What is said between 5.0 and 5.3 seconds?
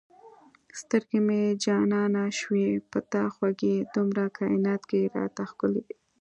را